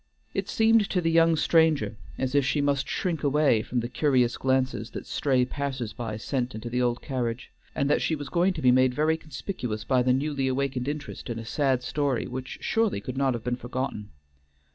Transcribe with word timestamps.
It 0.33 0.49
seemed 0.49 0.89
to 0.89 0.99
the 0.99 1.11
young 1.11 1.35
stranger 1.35 1.95
as 2.17 2.33
if 2.33 2.43
she 2.43 2.59
must 2.59 2.89
shrink 2.89 3.21
away 3.21 3.61
from 3.61 3.81
the 3.81 3.87
curious 3.87 4.35
glances 4.35 4.89
that 4.89 5.05
stray 5.05 5.45
passers 5.45 5.93
by 5.93 6.17
sent 6.17 6.55
into 6.55 6.71
the 6.71 6.81
old 6.81 7.03
carriage; 7.03 7.51
and 7.75 7.87
that 7.87 8.01
she 8.01 8.15
was 8.15 8.27
going 8.27 8.53
to 8.53 8.63
be 8.63 8.71
made 8.71 8.95
very 8.95 9.15
conspicuous 9.15 9.83
by 9.83 10.01
the 10.01 10.11
newly 10.11 10.47
awakened 10.47 10.87
interest 10.87 11.29
in 11.29 11.37
a 11.37 11.45
sad 11.45 11.83
story 11.83 12.25
which 12.25 12.57
surely 12.61 12.99
could 12.99 13.15
not 13.15 13.35
have 13.35 13.43
been 13.43 13.55
forgotten. 13.55 14.09